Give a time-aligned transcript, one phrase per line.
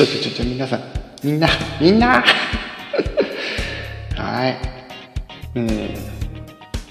[0.00, 0.82] ちょちょちょちょ、皆さん、
[1.22, 1.46] みんな、
[1.78, 2.24] みんな
[4.16, 4.56] はい。
[5.54, 5.68] うん。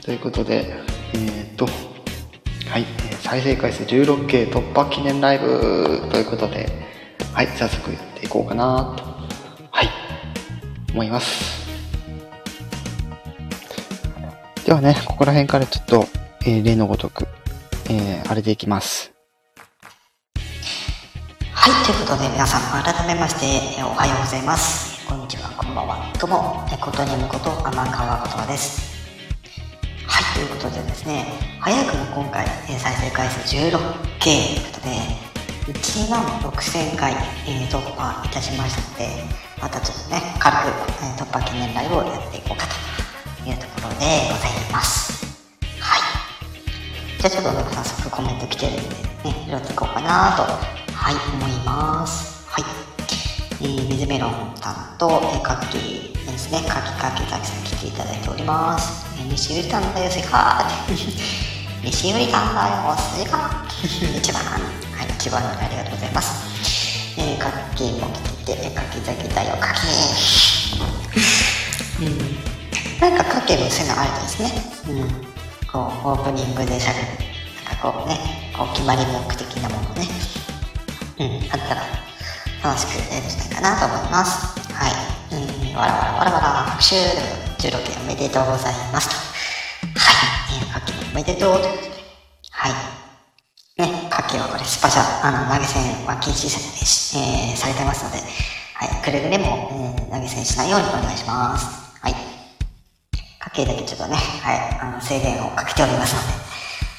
[0.05, 0.71] ということで、
[1.15, 2.85] えー、っと、はい、
[3.19, 6.69] 再生回数 16K 突破記念ライブということで、
[7.33, 9.03] はい、早速やっていこうかなと、
[9.71, 9.89] はい、
[10.93, 11.67] 思います。
[14.67, 16.07] ではね、ここら辺からちょっと、
[16.45, 17.27] えー、例のごとく、
[17.89, 19.18] えー、あれでいきます。
[21.69, 25.05] はい、ということで皆さん、改めまして、おはようございます。
[25.05, 26.01] こんにちは、こんばんは。
[26.17, 28.89] どうも、ことにむこと天川言葉です。
[30.07, 31.29] はい、ということでですね、
[31.61, 33.69] 早くも今回、再生回数 16K
[34.17, 37.13] ということで、1万6000回、
[37.45, 39.23] え突破いたしましたので、
[39.61, 40.73] またちょっとね、軽く、
[41.05, 45.21] え突破記念ライブをやっていこうかというところでございます。
[45.79, 47.21] はい。
[47.21, 48.95] じゃあちょっとね、早速コメント来てるんで、
[49.29, 52.45] ね、拾っていこうかなと、はい、思います。
[52.45, 52.65] はい。
[53.61, 59.07] えー、水メロンさんと、えー、カッキーですね、カキカキザキさん来ていただいております。
[59.17, 60.61] え西売りたんだよ、スイカ
[61.81, 63.65] 西売りたんだよ、スイカ
[64.13, 67.17] 一番、はい、一番ありがとうございます。
[67.17, 69.87] えー、カッキーも来てて、カキザキだよ、カキ
[72.03, 72.35] うん。
[72.99, 74.51] なんかカキもそういうのあるですね、
[74.89, 75.07] うん。
[75.65, 77.07] こう、オープニングでしゃべる。
[77.65, 78.19] なんかこうね、
[78.55, 80.05] こう決まり目的なものね、
[81.19, 81.83] うん、あったら
[82.63, 84.55] 楽しくやるんじゃないかなと思います。
[84.71, 85.35] はい。
[85.35, 86.47] うん、わらわらわらわら、
[86.79, 90.15] 拍手でも16件おめでとうございますは
[90.55, 90.59] い。
[90.59, 92.03] えー、かけおめでとうということで。
[92.51, 92.73] はい。
[93.81, 98.17] ね、かけはこれスパチャ、あの、投げ銭は禁止され,、えー、されてますので、
[98.75, 99.03] はい。
[99.03, 101.67] くれぐれも、えー、投げ銭しないようにお願いします。
[102.01, 102.13] はい。
[103.39, 106.27] かけだけちょっとね、はい、あの、制限をかけておりますので、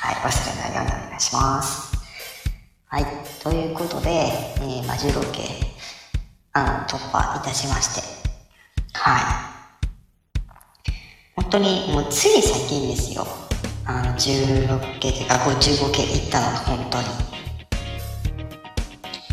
[0.00, 1.90] はい、忘れないようにお願いします。
[2.93, 3.06] はい。
[3.41, 5.47] ということで、えー、まあ、16件、
[6.55, 8.03] あ、突破いたしまして、
[8.95, 9.23] はい。
[11.37, 13.25] 本当にもうつい最近ですよ。
[13.84, 17.05] あの、16系というか55系行ったの、本当に。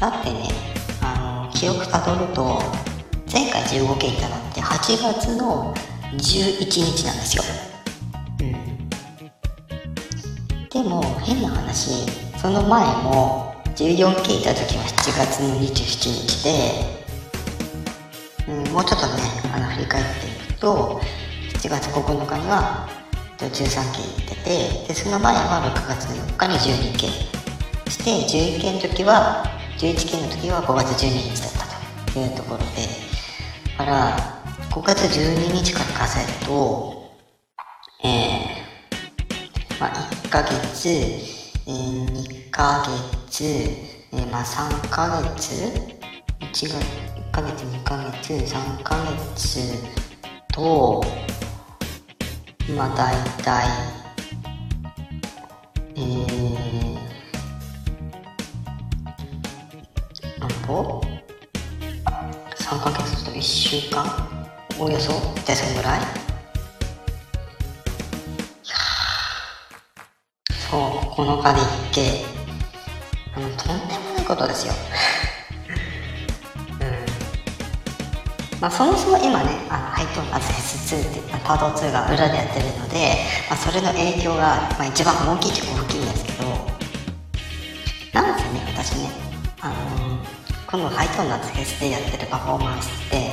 [0.02, 0.50] だってね、
[1.02, 2.62] あの、記憶たどると、
[3.34, 5.74] 前回15系行ったのって8月の
[6.14, 7.44] 11日なんですよ。
[8.40, 8.90] うん。
[10.70, 12.06] でも、変な話、
[12.40, 13.47] その前も
[13.78, 15.68] 14系行った時は7月の27
[16.28, 16.52] 日で、
[18.48, 19.24] うん、もうちょっとね、
[19.54, 21.00] あの、振り返っていくと、
[21.54, 22.90] 7月9日には
[23.38, 27.10] 13件行っててでその前は6月の4日に12件
[27.86, 29.44] そして11件の時は
[29.78, 31.52] 11件の時は5月12日だっ
[32.06, 32.66] たというところで。
[33.78, 34.18] だから
[34.72, 37.12] 5月12日から数えると
[38.04, 43.27] えー、まあ1ヶ月、えー、2ヶ月、
[44.32, 45.54] まあ3ヶ月
[46.40, 48.96] 1月1ヶ月2ヶ月3ヶ
[49.36, 49.60] 月
[50.52, 51.04] と
[52.76, 53.14] まあ大
[53.44, 53.68] 体
[55.96, 56.98] えー、
[60.40, 61.02] 何歩
[62.56, 64.04] ?3 ヶ月と1週間
[64.80, 65.12] およそ
[65.46, 66.00] でそのぐらい？
[66.02, 66.08] いや
[70.72, 70.80] そう
[71.16, 72.26] この場で一計
[73.38, 74.74] あのとんでもないことですよ。
[76.82, 78.60] うん。
[78.60, 83.14] まあ、そもそも今ね、あのハイトーンアズ S2 ってパート2が裏でやってるので、
[83.48, 86.50] まあ、それの影響が、まあ、一番大きいっちゃ大きいんですけど、
[88.12, 89.12] なんせね、私ね、
[89.62, 93.30] あのー、このハイトーンアズ S でやってるパフォーマンスって、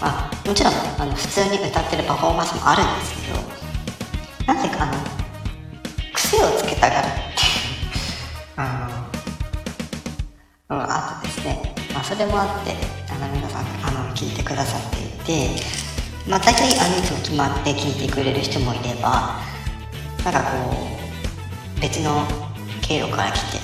[0.00, 4.92] まあ、もちろんあの普通に歌ってるパフォーマンスもあるんですけど、なぜかあの、
[6.12, 7.22] 癖をつけたがるっていう、
[8.58, 8.87] あの、
[10.70, 12.74] うん、あとですね、まあ、それもあって、
[13.10, 15.62] あの皆さん、あの聞いてくださっていて、
[16.28, 19.40] まあ、大体あのいつも決まって聞いてくれる人もいれば
[20.24, 20.76] なんかこ
[21.76, 22.26] う別の
[22.82, 23.56] 経路から来て、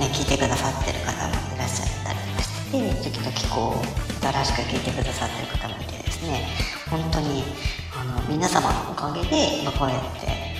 [0.00, 6.48] ね、聞いてくださってる方もいらっしゃったりとかして時々こう新しく聞いてくださってる方もいてですね
[6.88, 7.44] 本当に
[7.92, 10.56] あの皆様のおかげで、まあ、こうやって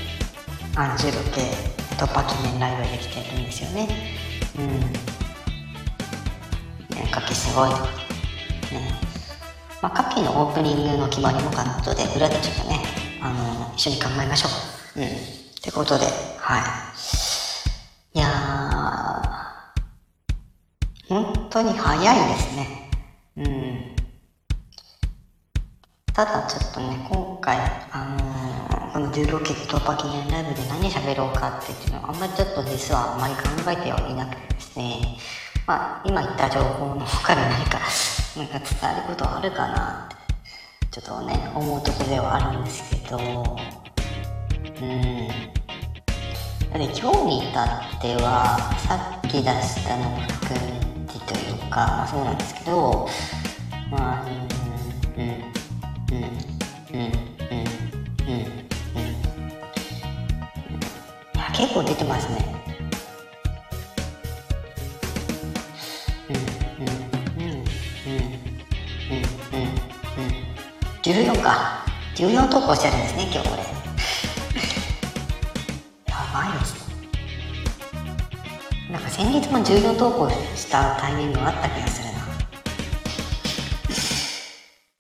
[0.77, 1.41] あの16系
[1.97, 3.89] 突破記念ライブできてるんですよね。
[4.59, 5.16] うん。
[7.27, 7.77] ね、かけすごいと。
[7.77, 8.93] ね。
[9.83, 12.81] まあ、夏季のオープニングの決まりもかなとで、裏でちょっとね、
[13.21, 14.49] あの、一緒に考えましょ
[14.97, 15.01] う。
[15.01, 15.07] うん。
[15.07, 15.11] っ
[15.63, 16.07] てことで、
[16.39, 18.19] はい。
[18.19, 22.91] いやー、本当に早いですね。
[23.37, 23.97] うん。
[26.13, 27.59] ただちょっとね、今回、
[27.93, 33.41] あのー、この16期突破記念ライブで何喋ろうかっていうのは、あんまりちょっと実はあんまり考
[33.71, 35.19] えてはいなくてですね、
[35.67, 37.81] まあ、今言った情報の他に何か、
[38.37, 40.17] なんか伝わることあるかなって、
[40.93, 45.29] ちょっとね、思うとこではあるんですけど、うん。
[46.79, 50.67] で今日に至っては、さっき出したのも含め
[51.09, 53.09] てというか、まあそうなんですけど、
[53.91, 54.27] まあ、
[55.17, 56.31] うん、うん、うん、
[56.93, 57.59] うん、うん、
[58.23, 58.47] うん、うん。
[61.35, 62.56] いや、結構出てますね。
[71.17, 71.85] 14か。
[72.15, 73.63] 14投稿してるんですね今日これ。
[73.63, 73.69] や
[76.35, 76.77] ばいです
[78.93, 82.09] なんか先日も14投稿したタイミングがあった気がする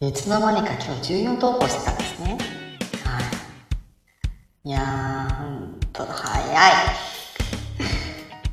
[0.00, 0.08] な。
[0.08, 2.38] いつの間にか今日14投稿してたんですね。
[3.04, 3.20] は
[4.64, 4.68] い。
[4.70, 6.42] いやーほんと早い。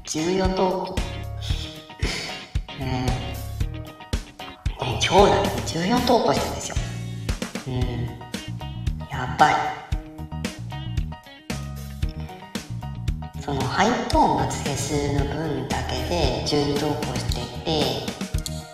[0.06, 0.96] 14投稿。
[2.78, 3.10] ねえ。
[4.82, 6.76] 今日だけで14投稿してるんですよ。
[7.68, 7.80] うん。
[9.10, 9.56] やばい
[13.40, 18.14] そのハイトーンの整数の分だけで12投稿していて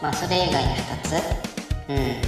[0.01, 1.13] まあそれ以外に2つ。
[1.89, 2.21] うん。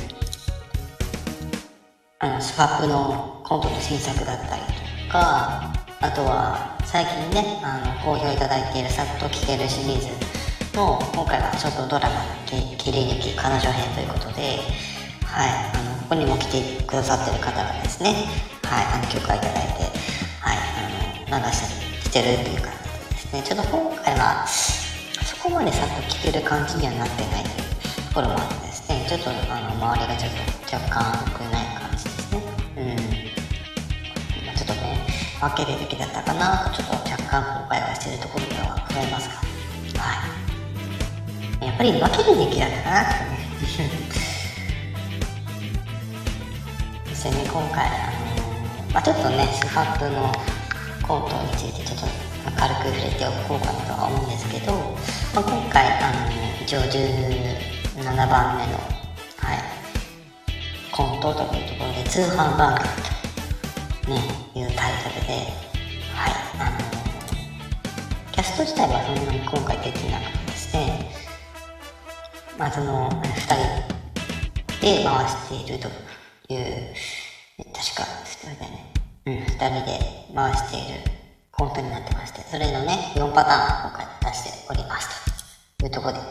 [2.19, 4.61] あのスファップのコントの新作だったり
[5.07, 10.07] とかあとは最近ねあの好評いただいているさっと聴けるシリーズ
[10.77, 14.59] の今回はショートドラマ「切り抜き彼女編」ということで
[15.25, 15.47] は
[15.77, 15.80] い。
[16.11, 18.27] こにも来てくださってる方がですね、
[18.67, 19.87] はい、あの許可いただいて、
[20.43, 20.57] はい、
[21.31, 23.43] あの流したりしてるっていう感じですね。
[23.47, 32.43] ちょっと今回は、そこまでさっと聞ける感じにはなってないというところもあってですね、ちょっとあの周りがちょっと若干良くない感じですね。
[32.75, 32.99] うん。
[34.51, 35.07] ちょっとね、
[35.39, 39.31] 分けるべきだったかなと、ちょっと若干後悔はしてるところではございます
[39.95, 40.27] が、は
[41.63, 41.65] い。
[41.67, 44.20] やっぱり分けるべきだったなってね。
[47.21, 47.87] ですよね今回、
[48.93, 50.31] まあ、ちょっとねスファップの
[51.07, 52.07] コートについてちょっと
[52.59, 58.73] 軽く触れておこうかなとは思うんですけど、まあ、今回あの一応17番目の、
[59.37, 59.61] はい、
[60.91, 62.89] コントというところで通販番組
[64.01, 64.17] と、ね、
[64.55, 65.33] いうタイトルで、
[66.15, 66.77] はい、あの
[68.31, 71.11] キャスト自体はそんなに今回出てなくてですね、
[72.57, 73.55] まあ、その2人
[74.81, 75.87] で回していると
[76.51, 77.20] いう、
[77.81, 78.93] 確か、それでね、
[79.25, 79.99] うん、二人で
[80.35, 81.01] 回している
[81.49, 85.09] コントになってまして、それのね、4パターンを今回出しております
[85.79, 86.25] というところで、は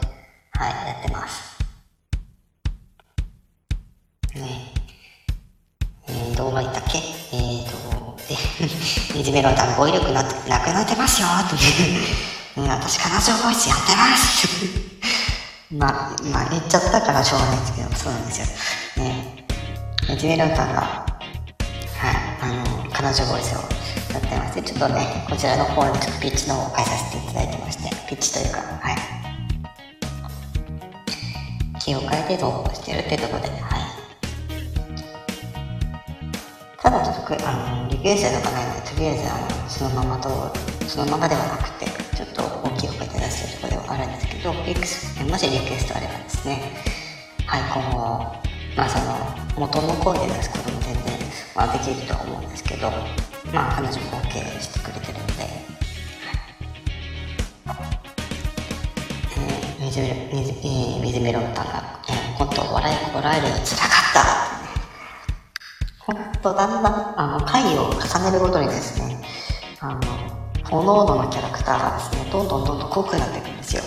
[0.69, 1.59] い、やってます。
[4.33, 4.71] ね。
[6.07, 6.99] えー、どう言ったっけ？
[6.99, 8.17] えーと、
[9.13, 11.27] で、 いじめの歌の語彙力ななくなってますよ。
[11.27, 11.55] って
[12.61, 14.47] うん、私、彼女ボイスやってます。
[15.75, 19.03] まあ、まあ、言っちゃったからしょうがないですけど、そうなんですよ。
[19.03, 19.41] ね。
[20.17, 21.00] ジュエラータが、
[23.01, 23.61] 彼女ボイスを
[24.13, 28.97] やってまして、ちょっとね、こちらの方にちょっとピッチの方を変えさせていただいてまして、ピッチというか、はい。
[31.79, 33.59] キーを変えて投稿してるっていうところで、はい。
[36.77, 40.29] ただちょっとあの、リクエストとかないので、とりあえず、あの、そのままと、
[40.87, 44.79] そのままではなくて、ちょっと大きい声で出してるところではあるんですけど、リク
[45.25, 46.61] もしリクエストあればですね、
[47.47, 47.97] はい、今後、
[48.77, 49.17] まあその
[49.57, 51.20] 元の声で出すことも全然、
[51.55, 52.89] まあ、できるとは思うんですけど
[53.53, 55.33] まあ彼女も OK してくれてるので、
[59.37, 60.01] えー、水
[60.33, 64.21] 水えー、水メロンタンが、えー、本当笑いこらえるのつらかった。
[65.99, 69.21] 本当だんだんあの回を重ねるごとにですね
[69.79, 70.01] あの
[70.63, 73.83] 各々のキャラクターがですねどんどんどんどん濃くなっていくんですよ、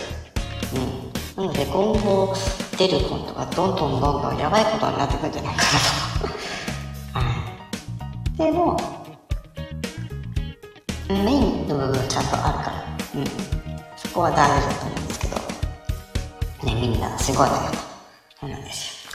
[1.37, 2.35] うん、なので今後
[2.79, 5.63] 出るコントがどんどんどんどんやばいことになってくるんじゃないか
[6.23, 6.54] なと。
[8.65, 8.77] も、
[11.09, 12.25] メインの部分ちゃん。
[12.25, 13.25] とあるから、うん。
[13.97, 15.07] そこは大丈夫だと思うん。
[15.07, 15.37] ですけど、
[16.75, 17.01] ね、みん。
[17.01, 17.77] なすごいのよと。
[18.41, 18.65] そうなん。
[18.65, 19.11] ですよ。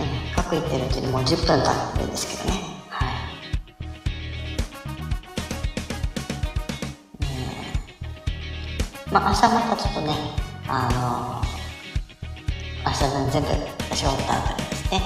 [0.00, 2.10] うん、各言ってるうちにもう10分経ってるん。
[2.10, 2.60] ですけどね。
[2.88, 3.08] はい。
[9.08, 10.14] うん、まあ、明日またちょっとね、
[10.66, 11.40] あの
[12.86, 13.48] 明日分全部
[13.94, 15.02] 絞った後にですね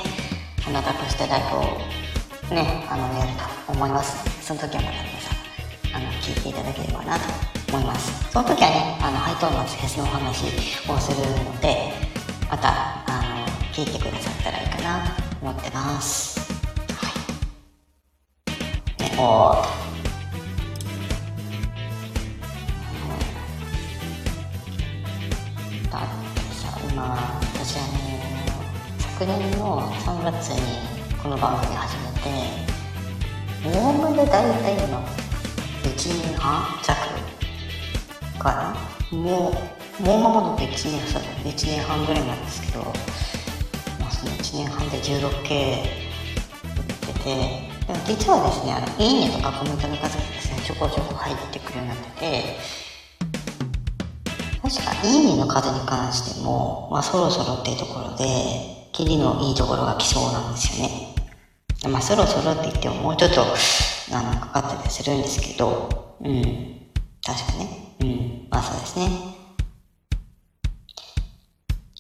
[0.69, 2.04] あのとしてライブを
[2.51, 3.33] ねあのやる
[3.67, 4.45] と思います。
[4.47, 5.37] その時はまた皆さん
[5.97, 7.23] あの聞いていただければなと
[7.69, 8.31] 思います。
[8.33, 10.47] その時はねあのハイトーンのフェスのお話
[10.91, 11.93] をするので
[12.51, 16.41] またあの聞いてくださったらいいかなと思ってます。
[16.93, 17.09] は
[18.99, 19.03] い。
[19.03, 19.85] ねおー
[26.95, 27.87] まあ私あの
[28.99, 30.61] 昨年の3月に
[31.21, 32.31] この番組始めて
[33.67, 34.99] おおむね大体今
[35.83, 36.97] 1年半弱
[38.39, 38.77] か
[39.13, 42.81] なもうもう間もなく1年そうだ1年半ぐらいなんですけど、
[44.01, 52.57] まあ、その1年半で 16K 打っててでも実はですねあのいいねとかコメントの数がですねちょこちょこ入ってくるようになってて
[54.63, 58.25] 確かいいねの数に関しても、まあ、そろそろっていうところで
[58.93, 61.14] キリのいいところが来そうなんですよね。
[61.89, 63.43] まあそろそろって言ってももうちょっと
[64.13, 66.75] あのかかったりするんですけどうん。
[67.23, 67.97] 確かね。
[68.01, 68.49] うん。
[68.51, 69.09] まあそうですね。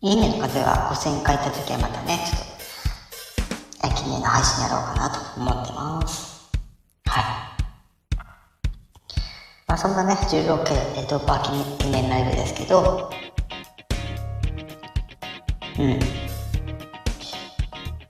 [0.02, 6.50] いいねの数が5000回いった時はまたねちょっと記念の配信やろうかなと思ってます。
[7.06, 7.24] はい。
[9.66, 13.10] まあそんなね16回えドッパー記念ライブですけど
[15.78, 15.98] うん。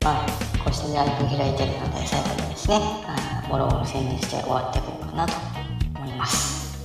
[0.03, 0.27] まあ
[0.85, 2.77] こうしてライブ開いてるので最後にですね。
[3.07, 5.33] あもろもろ宣伝して終わっていこうかなと
[5.97, 6.85] 思います。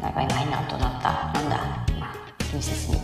[0.00, 1.32] 長いな変な音なった。
[1.34, 1.56] なんだ
[1.98, 2.96] まあ気にせずに。
[2.96, 3.02] は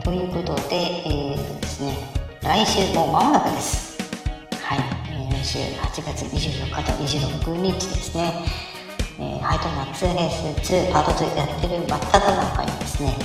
[0.00, 1.96] い、ということでえー、とですね
[2.42, 3.98] 来週もう間もなくです。
[4.60, 4.78] はい、
[5.32, 8.44] 来週8月24日と26日ですね。
[9.18, 13.16] えー、ハイトナッツレース2パート2やってる真っ只中にですね、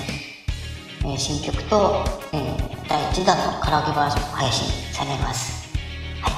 [1.02, 2.61] えー、新曲と、えー、
[2.92, 5.72] 第1弾のカラオケバージョン配信されます。
[6.20, 6.34] はい。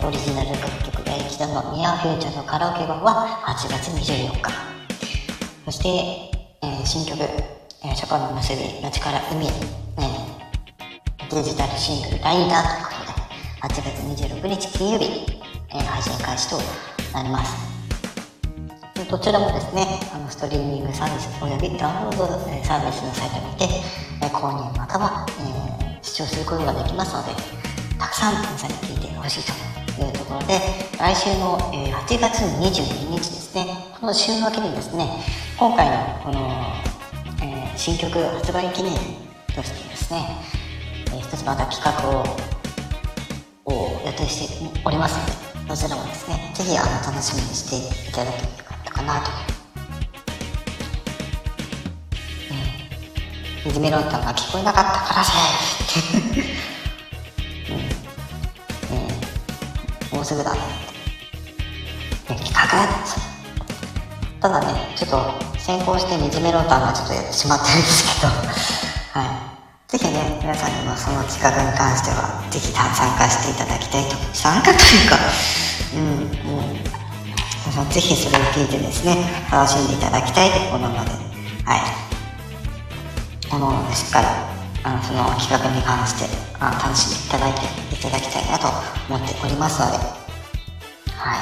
[0.00, 4.54] えー、オリジナル楽曲第1弾のニアフューチャーのカラオケ版は8月24日。
[5.66, 5.88] そして、
[6.62, 15.04] えー、新曲、えー、シャパンの結び、街から海、えー、デジタルシングルライダーということで、8月26日金曜日、
[15.74, 16.56] えー、配信開始と
[17.12, 17.69] なります。
[19.10, 23.64] どちらもですね、あのストリーミングサービスおよびダウンロードサービスのサイトにて、
[24.22, 27.34] え購入または、え、視聴することができますので、
[27.98, 30.60] たくさん皆さんに聞いてほしいというところで、
[30.96, 33.66] 来週の、え8月22日ですね、
[33.98, 35.10] この週明けにですね、
[35.58, 36.46] 今回のこの、
[37.42, 38.94] え、新曲発売記念
[39.56, 40.22] としてですね、
[41.06, 42.22] えー、一つまた企画を
[43.64, 48.69] を予定しておりますので、どちらもですね、ぜひあの楽しみにしていただければ
[49.00, 49.30] かなと。
[53.64, 53.72] うん。
[53.72, 55.32] 水メロンタンが聞こえなかったからせ
[57.72, 57.78] うん。
[58.92, 60.54] えー、もうすぐだ。
[60.54, 60.60] ね。
[62.28, 62.60] ね企画
[64.40, 65.18] ただね、ちょっと
[65.58, 67.82] 先行して水メロンタンがちょっとやってしまってるん。
[67.82, 68.32] ですけど、
[69.20, 69.90] はい。
[69.90, 70.70] ぜひね、皆さん。
[70.70, 72.88] にもその企画に関しては、ぜひ参
[73.18, 74.16] 加していただきたいと。
[74.32, 75.18] 参加というか、
[75.94, 76.59] うん、もう、
[77.70, 79.16] ぜひそれを聞いてですね、
[79.50, 81.10] 楽しんでいただきたいところなので、
[81.64, 81.80] はい。
[83.50, 84.26] あの、しっかり、
[84.82, 86.26] あの、その企画に関して、
[86.58, 87.60] あ楽しんでいただいて
[87.94, 88.68] いただきたいなと
[89.08, 91.38] 思っておりますので、はい。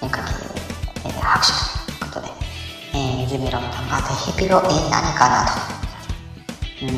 [0.00, 0.24] 変化球、
[1.06, 1.52] え、拍手
[1.86, 2.28] ということで、
[2.94, 5.52] えー、水メロンタンがぜひピロ、え、何かなと。
[6.82, 6.88] うん。
[6.88, 6.92] え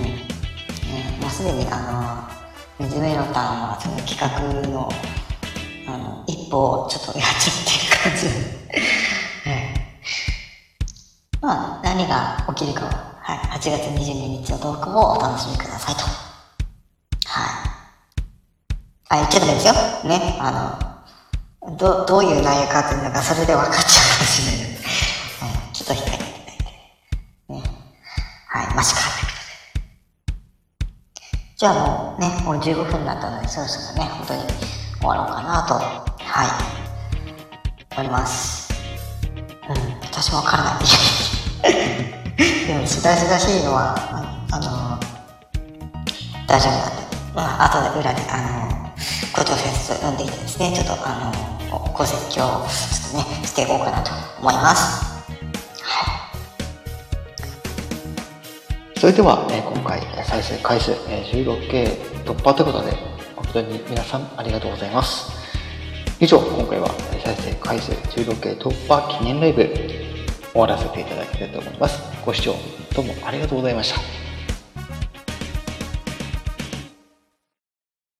[1.18, 2.28] ー、もうすでにあ
[2.78, 4.88] の、水メロンタンはその企画の、
[5.94, 8.60] あの、一歩をちょっとやっちゃってる感じで。
[11.40, 16.02] まあ、何が起きるかは、はい、8月22日のトークもお楽しみくださいと。
[16.02, 17.70] はい。
[19.08, 19.72] あ、言っちゃダメですよ。
[20.04, 21.00] ね、あ
[21.62, 27.52] の、ど、どういう内容かっていうのがそれで分かっちゃうかもしれない、はい、ちょっと控えていただいて。
[27.54, 27.62] ね。
[28.48, 29.00] はい、マシか。
[31.56, 38.70] じゃあもうね、もう15分だったので、そろそろね、本当に終わろうかなと、はい、思います。
[39.68, 40.74] うん、私もわからない。
[42.66, 43.94] でも、しだしだしいのは、
[44.50, 45.00] あの、
[46.46, 47.02] 大丈夫なんで、
[47.34, 48.90] まあ、後で裏で、あの、
[49.32, 51.32] 校長先生と呼んでいてですね、ちょっと、あ
[51.70, 55.10] の、ご説教を、ちょっとね、していこうかなと思います。
[59.00, 63.09] それでは、え今回再生回数、えー 16K 突破ということで
[63.52, 65.30] 当に皆さんありがとうございます。
[66.20, 66.88] 以上今回は
[67.24, 69.64] 再生回数 16K 突破記念ライブ
[70.52, 71.98] 終わらせていただきたいと思います。
[72.24, 72.54] ご視聴
[72.94, 74.19] どうもありがとうございました。